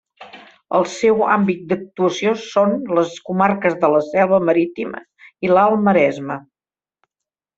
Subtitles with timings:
[0.77, 5.03] El seu àmbit d'actuació són les comarques de la Selva Marítima
[5.49, 6.39] i l'Alt Maresme.